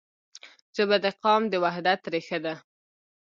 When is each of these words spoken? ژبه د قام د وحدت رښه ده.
ژبه 0.75 0.97
د 1.05 1.07
قام 1.23 1.41
د 1.49 1.53
وحدت 1.63 2.01
رښه 2.13 2.37
ده. 2.45 2.53